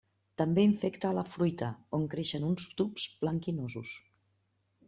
[0.41, 1.69] També infecta a la fruita,
[1.99, 3.97] on creixen uns tubs blanquinosos.